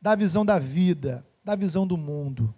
[0.00, 2.54] da visão da vida, da visão do mundo.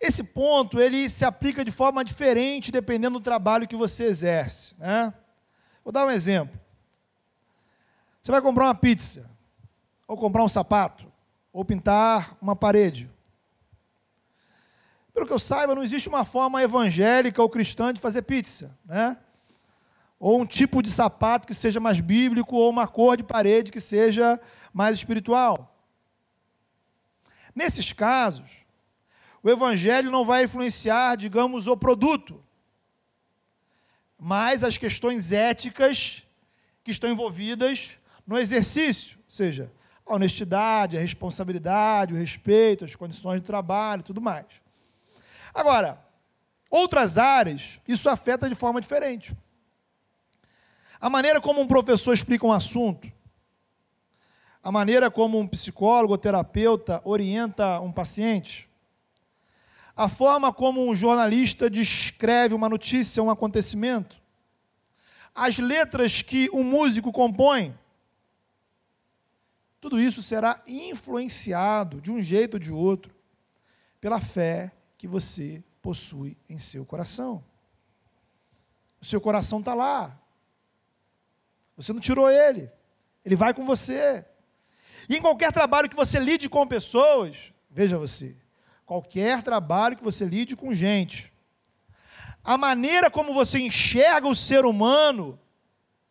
[0.00, 4.74] Esse ponto ele se aplica de forma diferente dependendo do trabalho que você exerce.
[4.78, 5.12] Né?
[5.84, 6.58] Vou dar um exemplo.
[8.22, 9.30] Você vai comprar uma pizza,
[10.06, 11.10] ou comprar um sapato,
[11.52, 13.10] ou pintar uma parede.
[15.12, 19.16] Pelo que eu saiba, não existe uma forma evangélica ou cristã de fazer pizza, né?
[20.18, 23.80] Ou um tipo de sapato que seja mais bíblico, ou uma cor de parede que
[23.80, 24.40] seja
[24.72, 25.74] mais espiritual.
[27.54, 28.48] Nesses casos,
[29.42, 32.42] o evangelho não vai influenciar, digamos, o produto,
[34.18, 36.26] mas as questões éticas
[36.84, 39.72] que estão envolvidas no exercício, ou seja,
[40.06, 44.59] a honestidade, a responsabilidade, o respeito, as condições de trabalho, tudo mais.
[45.54, 46.00] Agora,
[46.70, 49.36] outras áreas, isso afeta de forma diferente.
[51.00, 53.10] A maneira como um professor explica um assunto,
[54.62, 58.68] a maneira como um psicólogo ou terapeuta orienta um paciente,
[59.96, 64.20] a forma como um jornalista descreve uma notícia, um acontecimento,
[65.34, 67.74] as letras que um músico compõe,
[69.80, 73.14] tudo isso será influenciado de um jeito ou de outro
[73.98, 74.70] pela fé
[75.00, 77.42] que você possui em seu coração.
[79.00, 80.14] O seu coração está lá.
[81.74, 82.70] Você não tirou ele.
[83.24, 84.22] Ele vai com você.
[85.08, 88.36] E em qualquer trabalho que você lide com pessoas, veja você,
[88.84, 91.32] qualquer trabalho que você lide com gente,
[92.44, 95.40] a maneira como você enxerga o ser humano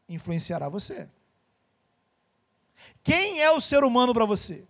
[0.07, 1.07] influenciará você.
[3.03, 4.67] Quem é o ser humano para você?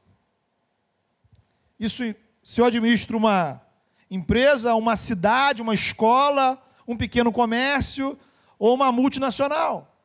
[1.80, 2.04] Isso,
[2.44, 3.69] se eu administro uma
[4.10, 8.18] empresa, uma cidade, uma escola, um pequeno comércio
[8.58, 9.96] ou uma multinacional.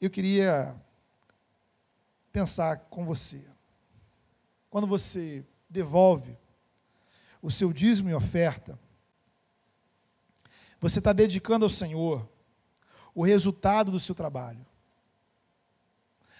[0.00, 0.74] Eu queria
[2.32, 3.42] pensar com você.
[4.68, 6.36] Quando você devolve
[7.40, 8.78] o seu dízimo e oferta,
[10.80, 12.28] você está dedicando ao Senhor
[13.14, 14.66] o resultado do seu trabalho.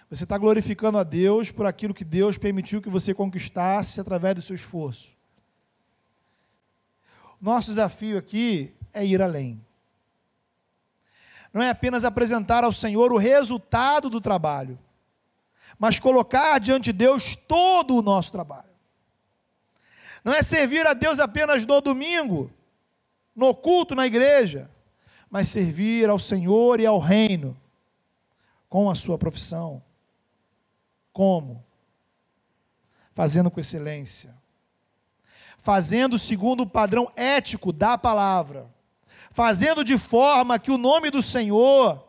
[0.09, 4.41] Você está glorificando a Deus por aquilo que Deus permitiu que você conquistasse através do
[4.41, 5.13] seu esforço.
[7.41, 9.63] Nosso desafio aqui é ir além.
[11.53, 14.77] Não é apenas apresentar ao Senhor o resultado do trabalho,
[15.79, 18.69] mas colocar diante de Deus todo o nosso trabalho.
[20.23, 22.51] Não é servir a Deus apenas no domingo,
[23.35, 24.69] no culto na igreja,
[25.29, 27.55] mas servir ao Senhor e ao reino
[28.69, 29.81] com a sua profissão,
[31.15, 31.65] como?
[33.13, 34.35] Fazendo com excelência.
[35.57, 38.69] Fazendo segundo o padrão ético da palavra.
[39.31, 42.05] Fazendo de forma que o nome do Senhor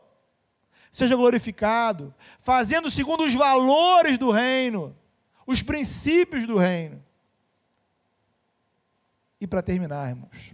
[0.91, 2.13] seja glorificado.
[2.41, 4.97] Fazendo segundo os valores do reino,
[5.47, 7.01] os princípios do reino.
[9.41, 10.53] E para terminarmos,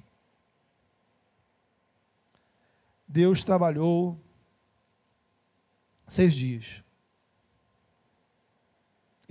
[3.08, 4.20] Deus trabalhou
[6.06, 6.82] seis dias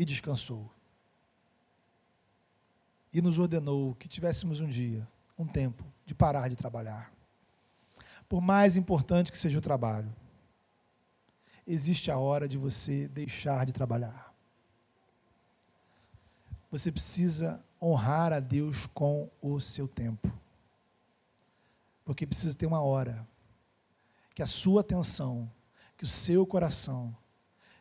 [0.01, 0.67] e descansou.
[3.13, 7.13] E nos ordenou que tivéssemos um dia, um tempo, de parar de trabalhar.
[8.27, 10.11] Por mais importante que seja o trabalho,
[11.67, 14.33] existe a hora de você deixar de trabalhar.
[16.71, 20.33] Você precisa honrar a Deus com o seu tempo.
[22.03, 23.27] Porque precisa ter uma hora
[24.33, 25.47] que a sua atenção,
[25.95, 27.15] que o seu coração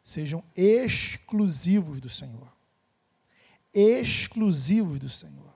[0.03, 2.53] sejam exclusivos do Senhor.
[3.73, 5.51] Exclusivos do Senhor.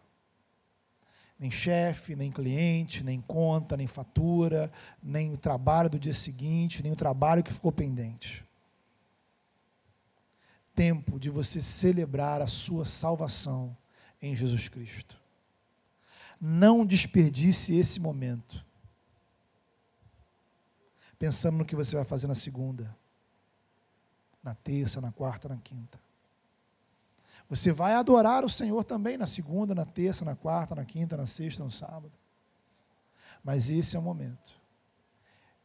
[1.38, 4.72] Nem chefe, nem cliente, nem conta, nem fatura,
[5.02, 8.44] nem o trabalho do dia seguinte, nem o trabalho que ficou pendente.
[10.74, 13.76] Tempo de você celebrar a sua salvação
[14.22, 15.20] em Jesus Cristo.
[16.40, 18.64] Não desperdice esse momento
[21.18, 22.94] pensando no que você vai fazer na segunda
[24.44, 25.98] na terça, na quarta, na quinta.
[27.48, 31.26] Você vai adorar o Senhor também na segunda, na terça, na quarta, na quinta, na
[31.26, 32.12] sexta, no sábado.
[33.42, 34.54] Mas esse é o momento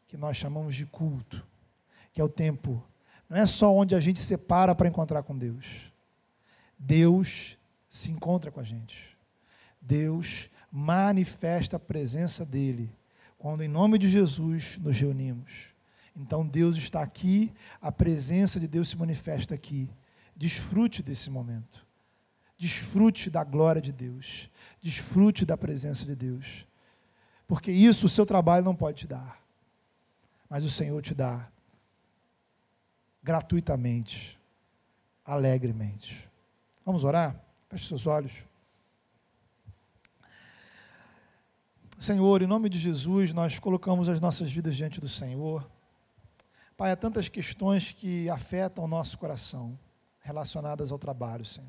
[0.08, 1.46] que nós chamamos de culto,
[2.12, 2.84] que é o tempo,
[3.30, 5.92] não é só onde a gente separa para encontrar com Deus.
[6.78, 7.58] Deus
[7.88, 9.16] se encontra com a gente.
[9.80, 12.90] Deus manifesta a presença dele
[13.38, 15.68] quando em nome de Jesus nos reunimos.
[16.20, 19.90] Então Deus está aqui, a presença de Deus se manifesta aqui.
[20.36, 21.86] Desfrute desse momento.
[22.58, 24.50] Desfrute da glória de Deus.
[24.82, 26.68] Desfrute da presença de Deus.
[27.48, 29.40] Porque isso o seu trabalho não pode te dar.
[30.50, 31.48] mas o Senhor te dá
[33.22, 34.38] gratuitamente,
[35.24, 36.28] alegremente.
[36.84, 37.40] Vamos orar?
[37.70, 38.44] Feche seus olhos.
[42.00, 45.70] Senhor, em nome de Jesus, nós colocamos as nossas vidas diante do Senhor.
[46.80, 49.78] Pai, há tantas questões que afetam o nosso coração,
[50.22, 51.68] relacionadas ao trabalho, Senhor.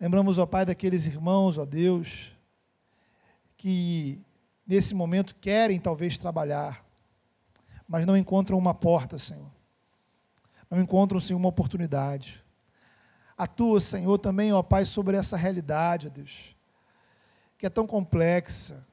[0.00, 2.30] Lembramos, ó Pai, daqueles irmãos, ó Deus,
[3.56, 4.22] que
[4.64, 6.86] nesse momento querem talvez trabalhar,
[7.88, 9.50] mas não encontram uma porta, Senhor.
[10.70, 12.44] Não encontram, Senhor, uma oportunidade.
[13.36, 16.54] Atua, Senhor, também, ó Pai, sobre essa realidade, ó Deus,
[17.58, 18.86] que é tão complexa.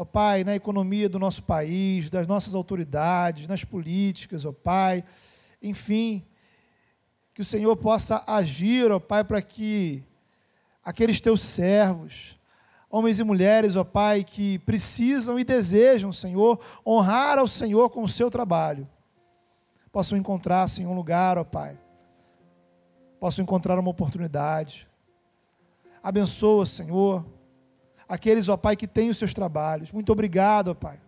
[0.00, 5.04] Ó Pai, na economia do nosso país, das nossas autoridades, nas políticas, ó Pai,
[5.60, 6.26] enfim,
[7.34, 10.02] que o Senhor possa agir, ó Pai, para que
[10.82, 12.40] aqueles teus servos,
[12.88, 18.08] homens e mulheres, ó Pai, que precisam e desejam, Senhor, honrar ao Senhor com o
[18.08, 18.88] seu trabalho,
[19.92, 21.78] possam encontrar-se em um lugar, ó Pai,
[23.20, 24.88] possam encontrar uma oportunidade.
[26.02, 27.22] Abençoa, Senhor,
[28.10, 29.92] aqueles, ó Pai, que têm os seus trabalhos.
[29.92, 31.00] Muito obrigado, ó Pai.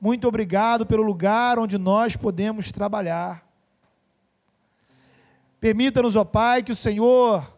[0.00, 3.46] Muito obrigado pelo lugar onde nós podemos trabalhar.
[5.60, 7.54] Permita-nos, ó Pai, que o Senhor,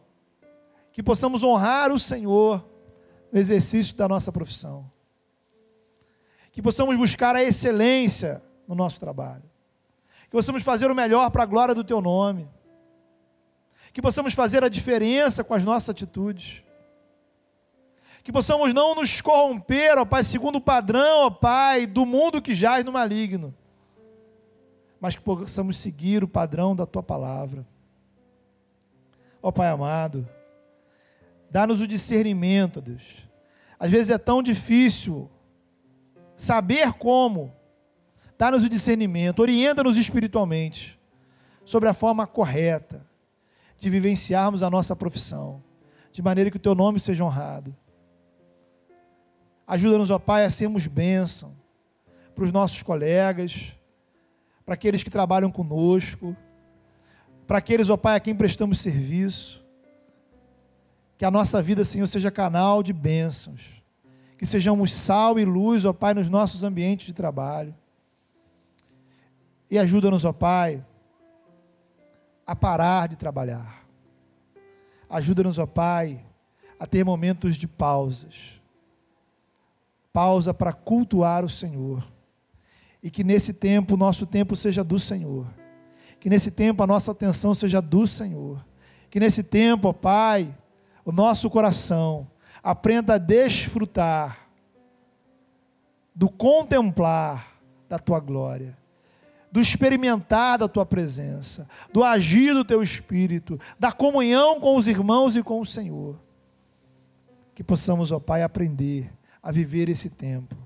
[0.92, 2.68] que possamos honrar o Senhor
[3.30, 4.90] no exercício da nossa profissão.
[6.50, 9.44] Que possamos buscar a excelência no nosso trabalho.
[10.24, 12.48] Que possamos fazer o melhor para a glória do Teu nome.
[13.92, 16.65] Que possamos fazer a diferença com as nossas atitudes.
[18.26, 22.56] Que possamos não nos corromper, ó Pai, segundo o padrão, ó Pai, do mundo que
[22.56, 23.54] jaz no maligno.
[25.00, 27.64] Mas que possamos seguir o padrão da Tua palavra.
[29.40, 30.28] Ó Pai amado,
[31.48, 33.24] dá-nos o discernimento, ó Deus
[33.78, 35.30] às vezes é tão difícil
[36.36, 37.54] saber como.
[38.36, 40.98] Dá-nos o discernimento, orienta-nos espiritualmente
[41.64, 43.06] sobre a forma correta
[43.78, 45.62] de vivenciarmos a nossa profissão,
[46.10, 47.72] de maneira que o teu nome seja honrado.
[49.66, 51.54] Ajuda-nos, ó Pai, a sermos bênção
[52.34, 53.72] para os nossos colegas,
[54.64, 56.36] para aqueles que trabalham conosco,
[57.46, 59.64] para aqueles, ó Pai, a quem prestamos serviço.
[61.18, 63.82] Que a nossa vida, Senhor, seja canal de bênçãos.
[64.36, 67.74] Que sejamos sal e luz, ó Pai, nos nossos ambientes de trabalho.
[69.70, 70.84] E ajuda-nos, ó Pai,
[72.46, 73.84] a parar de trabalhar.
[75.08, 76.24] Ajuda-nos, ó Pai,
[76.78, 78.55] a ter momentos de pausas.
[80.16, 82.02] Pausa para cultuar o Senhor.
[83.02, 85.46] E que nesse tempo, o nosso tempo seja do Senhor.
[86.18, 88.64] Que nesse tempo a nossa atenção seja do Senhor.
[89.10, 90.56] Que nesse tempo, ó Pai,
[91.04, 92.26] o nosso coração
[92.62, 94.48] aprenda a desfrutar
[96.14, 97.52] do contemplar
[97.86, 98.74] da tua glória,
[99.52, 105.36] do experimentar da tua presença, do agir do teu espírito, da comunhão com os irmãos
[105.36, 106.18] e com o Senhor.
[107.54, 109.12] Que possamos, ó Pai, aprender
[109.46, 110.56] a viver esse tempo.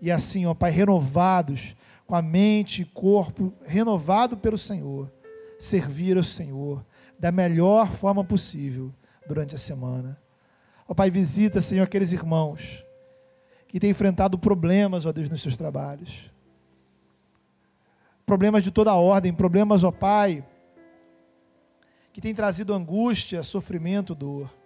[0.00, 1.74] E assim, ó Pai, renovados,
[2.06, 5.10] com a mente e corpo renovado pelo Senhor,
[5.58, 6.86] servir ao Senhor
[7.18, 8.94] da melhor forma possível
[9.26, 10.16] durante a semana.
[10.86, 12.84] Ó Pai, visita, Senhor, aqueles irmãos
[13.66, 16.30] que têm enfrentado problemas, ó Deus, nos seus trabalhos.
[18.24, 20.46] Problemas de toda ordem, problemas, ó Pai,
[22.12, 24.61] que têm trazido angústia, sofrimento, dor.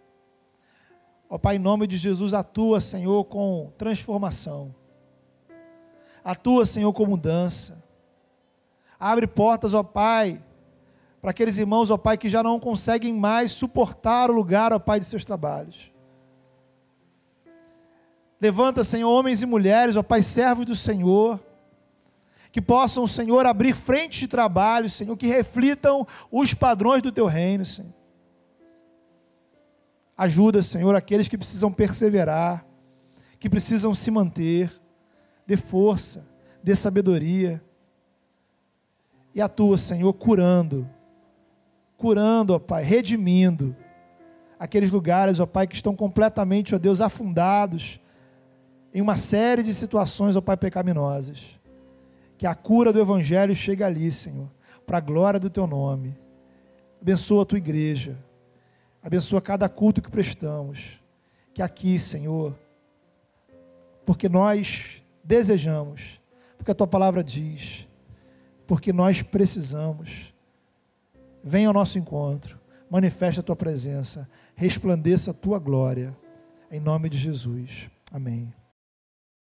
[1.29, 4.74] Ó Pai, em nome de Jesus, atua, Senhor, com transformação.
[6.24, 7.85] Atua, Senhor, com mudança.
[8.99, 10.43] Abre portas, ó Pai,
[11.20, 15.01] para aqueles irmãos, ó Pai, que já não conseguem mais suportar o lugar, ó Pai,
[15.01, 15.91] de seus trabalhos.
[18.41, 21.41] Levanta, Senhor, homens e mulheres, ó Pai, servos do Senhor,
[22.53, 27.66] que possam, Senhor, abrir frentes de trabalho, Senhor, que reflitam os padrões do Teu reino,
[27.66, 27.95] Senhor.
[30.16, 32.64] Ajuda, Senhor, aqueles que precisam perseverar,
[33.38, 34.72] que precisam se manter,
[35.46, 36.26] dê força,
[36.62, 37.62] dê sabedoria.
[39.34, 40.88] E atua, Senhor, curando,
[41.98, 43.76] curando, ó Pai, redimindo
[44.58, 48.00] aqueles lugares, ó Pai, que estão completamente, ó Deus, afundados
[48.94, 51.60] em uma série de situações, ó Pai, pecaminosas.
[52.38, 54.50] Que a cura do Evangelho chegue ali, Senhor,
[54.86, 56.16] para a glória do Teu nome.
[57.00, 58.16] Abençoa a Tua igreja.
[59.07, 61.00] Abençoa cada culto que prestamos.
[61.54, 62.54] Que aqui, Senhor,
[64.04, 66.20] porque nós desejamos,
[66.59, 67.86] porque a Tua palavra diz,
[68.66, 70.34] porque nós precisamos
[71.46, 72.59] venha ao nosso encontro,
[72.90, 76.14] manifesta a tua presença, resplandeça a tua glória.
[76.68, 77.88] Em nome de Jesus.
[78.11, 78.52] Amém.